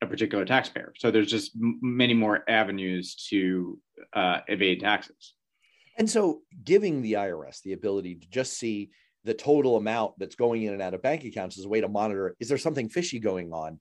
[0.01, 0.93] a particular taxpayer.
[0.97, 3.79] So there's just many more avenues to
[4.12, 5.35] uh, evade taxes.
[5.97, 8.90] And so, giving the IRS the ability to just see
[9.25, 11.88] the total amount that's going in and out of bank accounts as a way to
[11.88, 13.81] monitor is there something fishy going on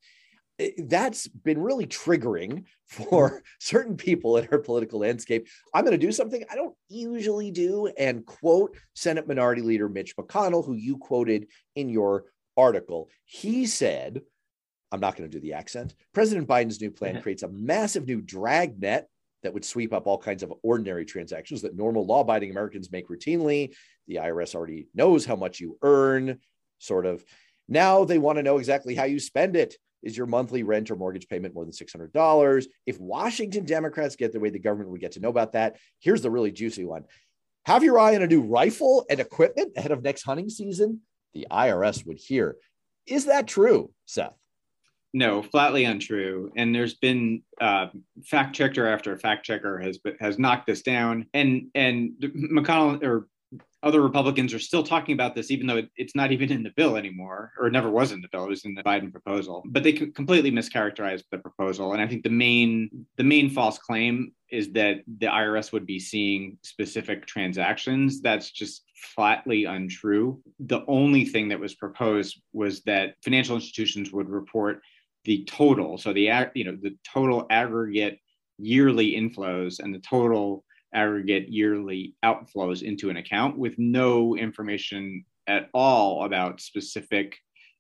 [0.78, 3.38] that's been really triggering for mm-hmm.
[3.60, 5.48] certain people in our political landscape.
[5.74, 10.16] I'm going to do something I don't usually do and quote Senate Minority Leader Mitch
[10.16, 13.10] McConnell, who you quoted in your article.
[13.26, 14.22] He said,
[14.92, 15.96] I'm not going to do the accent.
[16.14, 17.24] President Biden's new plan mm-hmm.
[17.24, 19.08] creates a massive new dragnet
[19.42, 23.10] that would sweep up all kinds of ordinary transactions that normal law abiding Americans make
[23.10, 23.74] routinely.
[24.08, 26.40] The IRS already knows how much you earn,
[26.80, 27.26] sort of.
[27.68, 29.76] Now they want to know exactly how you spend it.
[30.04, 32.66] Is your monthly rent or mortgage payment more than $600?
[32.86, 35.78] If Washington Democrats get their way, the government would get to know about that.
[36.00, 37.06] Here's the really juicy one
[37.66, 41.02] have your eye on a new rifle and equipment ahead of next hunting season?
[41.34, 42.58] The IRS would hear.
[43.08, 44.34] Is that true, Seth?
[45.14, 46.52] No, flatly untrue.
[46.58, 47.88] And there's been uh,
[48.26, 51.28] fact checker after fact checker has has knocked this down.
[51.34, 53.28] And and McConnell or
[53.84, 56.72] other Republicans are still talking about this, even though it, it's not even in the
[56.76, 58.46] bill anymore, or never was in the bill.
[58.46, 59.62] It was in the Biden proposal.
[59.66, 61.92] But they completely mischaracterized the proposal.
[61.92, 66.00] And I think the main the main false claim is that the IRS would be
[66.00, 68.22] seeing specific transactions.
[68.22, 68.84] That's just
[69.16, 70.42] flatly untrue.
[70.60, 74.82] The only thing that was proposed was that financial institutions would report
[75.26, 78.20] the total, so the you know the total aggregate
[78.60, 85.70] yearly inflows and the total aggregate yearly outflows into an account with no information at
[85.74, 87.38] all about specific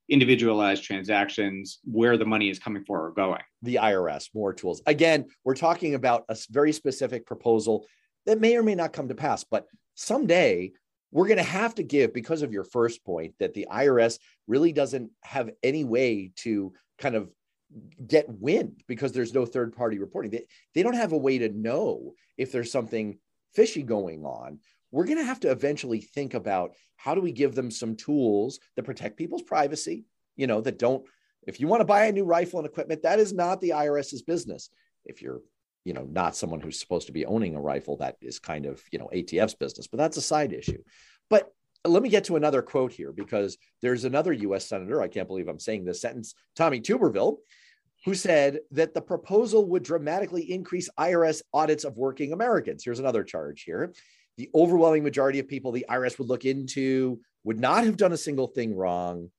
[0.09, 3.41] individualized transactions, where the money is coming for or going.
[3.61, 4.81] The IRS, more tools.
[4.85, 7.85] Again, we're talking about a very specific proposal
[8.25, 10.71] that may or may not come to pass, but someday
[11.11, 14.73] we're going to have to give, because of your first point, that the IRS really
[14.73, 17.29] doesn't have any way to kind of
[18.05, 20.31] get wind because there's no third party reporting.
[20.31, 23.17] They, they don't have a way to know if there's something
[23.53, 24.59] fishy going on.
[24.91, 28.59] We're going to have to eventually think about how do we give them some tools
[28.75, 30.05] that protect people's privacy,
[30.35, 31.03] you know, that don't,
[31.47, 34.21] if you want to buy a new rifle and equipment, that is not the IRS's
[34.21, 34.69] business.
[35.05, 35.41] If you're,
[35.83, 38.81] you know, not someone who's supposed to be owning a rifle, that is kind of,
[38.91, 40.81] you know, ATF's business, but that's a side issue.
[41.29, 41.51] But
[41.85, 45.47] let me get to another quote here because there's another US senator, I can't believe
[45.47, 47.37] I'm saying this sentence, Tommy Tuberville,
[48.05, 52.83] who said that the proposal would dramatically increase IRS audits of working Americans.
[52.83, 53.93] Here's another charge here.
[54.37, 58.17] The overwhelming majority of people the IRS would look into would not have done a
[58.17, 59.29] single thing wrong.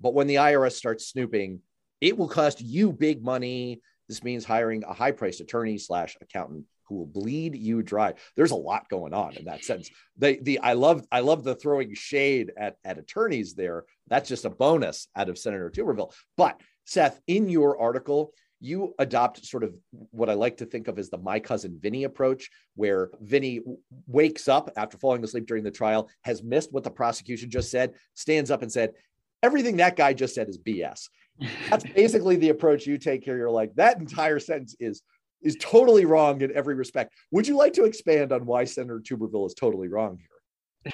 [0.00, 1.60] But when the IRS starts snooping,
[2.00, 3.80] it will cost you big money.
[4.08, 8.12] This means hiring a high priced attorney slash accountant who will bleed you dry.
[8.36, 9.88] There's a lot going on in that sense.
[10.18, 13.84] The I love I love the throwing shade at, at attorneys there.
[14.08, 16.12] That's just a bonus out of Senator Tuberville.
[16.36, 19.74] But Seth, in your article, you adopt sort of
[20.10, 23.60] what I like to think of as the my cousin Vinny approach, where Vinny
[24.06, 27.92] wakes up after falling asleep during the trial, has missed what the prosecution just said,
[28.14, 28.92] stands up and said,
[29.42, 31.10] Everything that guy just said is BS.
[31.68, 33.36] That's basically the approach you take here.
[33.36, 35.02] You're like, that entire sentence is
[35.42, 37.12] is totally wrong in every respect.
[37.30, 40.92] Would you like to expand on why Senator Tuberville is totally wrong here?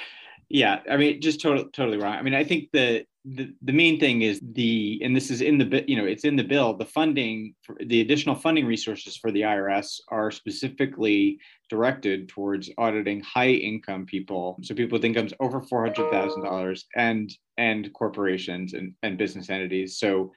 [0.48, 2.14] Yeah, I mean, just totally, totally wrong.
[2.14, 5.58] I mean, I think the, the the main thing is the, and this is in
[5.58, 6.74] the you know, it's in the bill.
[6.74, 13.20] The funding, for, the additional funding resources for the IRS are specifically directed towards auditing
[13.20, 18.72] high income people, so people with incomes over four hundred thousand dollars, and and corporations
[18.72, 19.98] and and business entities.
[19.98, 20.32] So,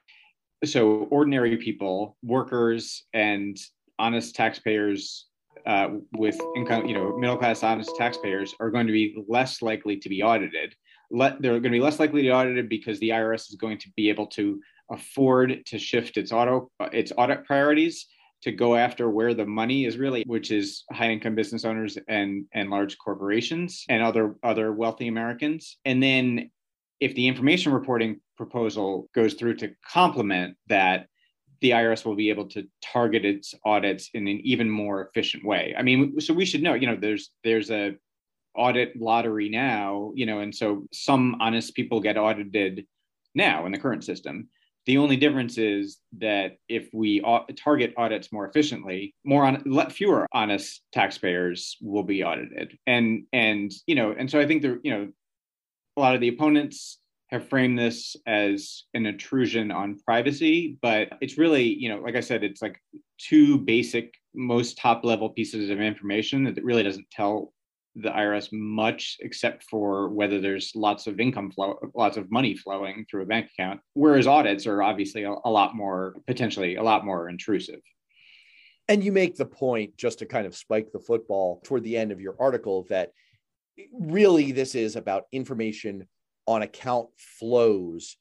[0.66, 3.58] so ordinary people, workers, and
[3.98, 5.28] honest taxpayers
[5.66, 9.98] uh, with income, you know, middle class honest taxpayers are going to be less likely
[9.98, 10.76] to be audited.
[11.14, 13.78] Let, they're going to be less likely to be audited because the IRS is going
[13.78, 14.60] to be able to
[14.92, 18.08] afford to shift its auto its audit priorities
[18.42, 22.46] to go after where the money is really, which is high income business owners and
[22.54, 25.78] and large corporations and other other wealthy Americans.
[25.86, 26.52] And then
[27.00, 31.08] if the information reporting proposal goes through to complement that,
[31.62, 35.74] the IRS will be able to target its audits in an even more efficient way.
[35.78, 37.96] I mean, so we should know, you know, there's there's a
[38.56, 42.86] audit lottery now, you know, and so some honest people get audited
[43.36, 44.50] now in the current system.
[44.86, 47.22] The only difference is that if we
[47.56, 53.96] target audits more efficiently, more on fewer honest taxpayers will be audited, and and you
[53.96, 55.10] know, and so I think there, you know,
[55.96, 61.38] a lot of the opponents have framed this as an intrusion on privacy, but it's
[61.38, 62.80] really, you know, like I said, it's like
[63.18, 67.52] two basic, most top level pieces of information that really doesn't tell
[67.96, 73.06] the IRS much except for whether there's lots of income flow, lots of money flowing
[73.10, 73.80] through a bank account.
[73.94, 77.82] Whereas audits are obviously a, a lot more, potentially a lot more intrusive.
[78.90, 82.12] And you make the point, just to kind of spike the football toward the end
[82.12, 83.12] of your article, that
[83.94, 86.08] really this is about information
[86.46, 88.18] on account flows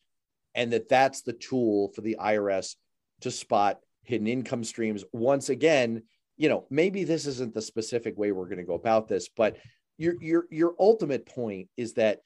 [0.55, 2.77] and that that's the tool for the IRS
[3.23, 5.05] to spot hidden income streams.
[5.13, 6.03] Once again,
[6.37, 9.57] you know, maybe this isn't the specific way we're going to go about this, but
[9.99, 12.21] your your your ultimate point is that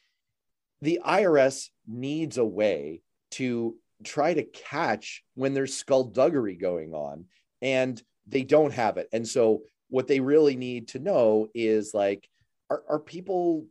[0.82, 3.02] the IRS needs a way
[3.32, 7.24] to try to catch when there's skullduggery going on
[7.62, 9.08] and they don't have it.
[9.12, 12.28] And so what they really need to know is like
[12.70, 13.66] are, are people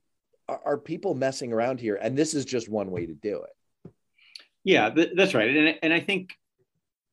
[0.47, 1.95] are, are people messing around here?
[1.95, 3.91] And this is just one way to do it.
[4.63, 5.55] Yeah, th- that's right.
[5.55, 6.35] And, and I think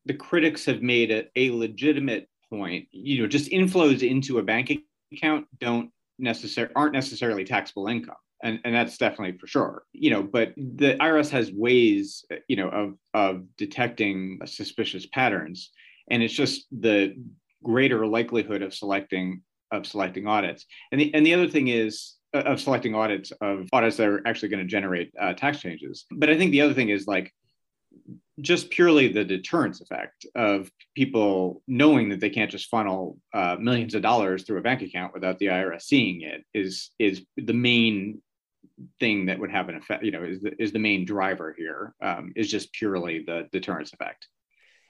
[0.06, 2.88] the critics have made a, a legitimate point.
[2.92, 4.72] You know, just inflows into a bank
[5.12, 8.16] account don't necessarily aren't necessarily taxable income.
[8.44, 12.68] And, and that's definitely for sure you know but the irs has ways you know
[12.70, 15.70] of of detecting suspicious patterns
[16.10, 17.14] and it's just the
[17.62, 22.38] greater likelihood of selecting of selecting audits and the and the other thing is uh,
[22.38, 26.28] of selecting audits of audits that are actually going to generate uh, tax changes but
[26.28, 27.32] i think the other thing is like
[28.42, 33.94] just purely the deterrence effect of people knowing that they can't just funnel uh, millions
[33.94, 38.20] of dollars through a bank account without the IRS seeing it is is the main
[38.98, 40.04] thing that would have an effect.
[40.04, 43.92] You know, is the, is the main driver here um, is just purely the deterrence
[43.92, 44.26] effect.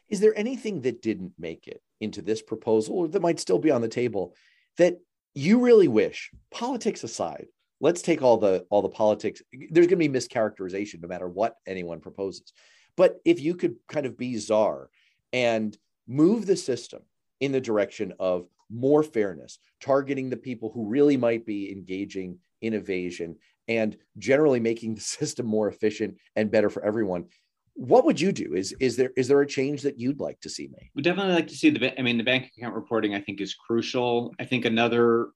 [0.09, 3.71] Is there anything that didn't make it into this proposal, or that might still be
[3.71, 4.35] on the table,
[4.79, 4.99] that
[5.35, 7.47] you really wish, politics aside,
[7.81, 9.43] let's take all the all the politics.
[9.53, 12.53] There's going to be mischaracterization no matter what anyone proposes
[12.97, 14.91] but if you could kind of be czar
[15.33, 15.77] and
[16.07, 17.03] move the system
[17.41, 22.75] in the direction of more fairness, targeting the people who really might be engaging in
[22.75, 23.37] evasion
[23.69, 27.27] and generally making the system more efficient and better for everyone.
[27.75, 28.55] What would you do?
[28.55, 30.91] Is is there is there a change that you'd like to see made?
[30.95, 31.99] We definitely like to see the.
[31.99, 34.35] I mean, the bank account reporting I think is crucial.
[34.39, 35.31] I think another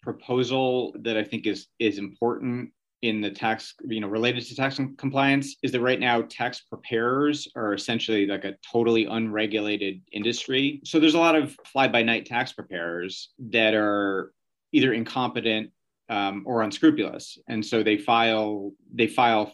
[0.00, 2.70] proposal that I think is is important
[3.02, 7.48] in the tax, you know, related to tax compliance is that right now tax preparers
[7.56, 10.80] are essentially like a totally unregulated industry.
[10.84, 14.32] So there's a lot of fly by night tax preparers that are
[14.72, 15.70] either incompetent
[16.10, 19.52] um, or unscrupulous, and so they file they file,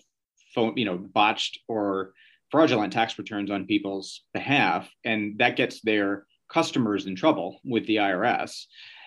[0.55, 2.13] phone, you know, botched or
[2.51, 7.97] fraudulent tax returns on people's behalf, and that gets their customers in trouble with the
[7.97, 8.65] IRS.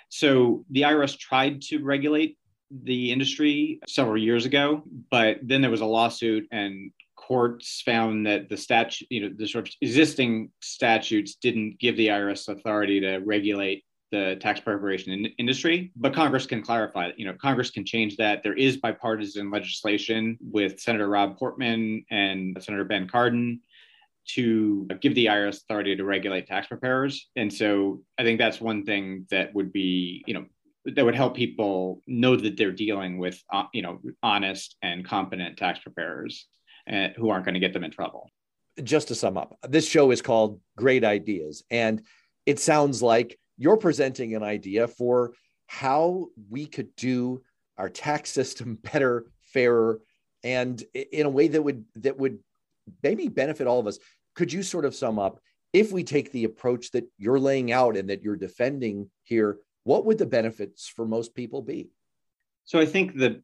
[0.09, 2.37] So the IRS tried to regulate
[2.71, 8.49] the industry several years ago, but then there was a lawsuit and courts found that
[8.49, 13.17] the statute, you know, the sort of existing statutes didn't give the IRS authority to
[13.17, 15.91] regulate the tax preparation in- industry.
[15.95, 18.41] But Congress can clarify, you know, Congress can change that.
[18.43, 23.59] There is bipartisan legislation with Senator Rob Portman and Senator Ben Cardin
[24.29, 27.29] to give the IRS authority to regulate tax preparers.
[27.35, 30.45] And so I think that's one thing that would be, you know,
[30.95, 35.57] that would help people know that they're dealing with uh, you know honest and competent
[35.57, 36.47] tax preparers
[36.91, 38.29] uh, who aren't going to get them in trouble.
[38.83, 42.01] Just to sum up this show is called great ideas and
[42.45, 45.33] it sounds like you're presenting an idea for
[45.67, 47.43] how we could do
[47.77, 50.01] our tax system better fairer
[50.43, 52.39] and in a way that would that would
[53.03, 53.99] maybe benefit all of us.
[54.35, 55.39] Could you sort of sum up
[55.73, 59.57] if we take the approach that you're laying out and that you're defending here
[59.89, 61.89] what would the benefits for most people be?
[62.65, 63.41] So I think the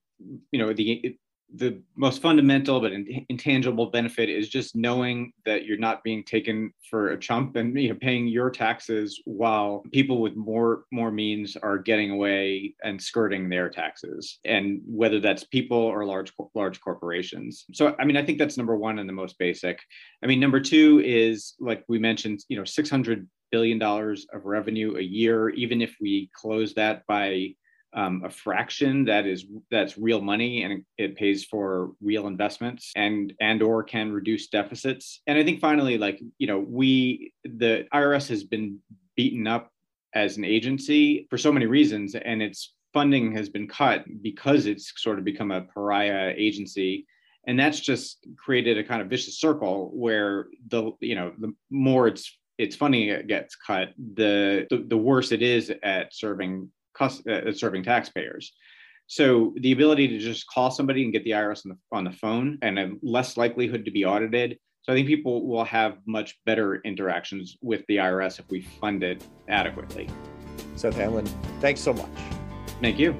[0.52, 1.18] you know the
[1.56, 2.92] the most fundamental but
[3.30, 7.90] intangible benefit is just knowing that you're not being taken for a chump and you
[7.90, 13.50] know paying your taxes while people with more more means are getting away and skirting
[13.50, 18.38] their taxes and whether that's people or large large corporations so i mean i think
[18.38, 19.80] that's number one and the most basic
[20.24, 24.92] i mean number two is like we mentioned you know 600 billion dollars of revenue
[24.98, 27.28] a year even if we close that by
[28.02, 33.34] um, a fraction that is that's real money and it pays for real investments and
[33.40, 35.22] and or can reduce deficits.
[35.28, 37.32] And i think finally like you know we
[37.64, 38.68] the irs has been
[39.16, 39.66] beaten up
[40.14, 44.94] as an agency for so many reasons and its funding has been cut because it's
[44.96, 47.06] sort of become a pariah agency.
[47.46, 52.08] And that's just created a kind of vicious circle where the you know the more
[52.08, 52.26] it's
[52.58, 57.10] its funny it gets cut the, the, the worse it is at serving uh,
[57.54, 58.54] serving taxpayers.
[59.08, 62.12] So the ability to just call somebody and get the IRS on the, on the
[62.12, 64.58] phone and a less likelihood to be audited.
[64.82, 69.04] So I think people will have much better interactions with the IRS if we fund
[69.04, 70.10] it adequately.
[70.76, 71.26] Seth Hanlon,
[71.60, 72.10] thanks so much.
[72.82, 73.16] Thank you.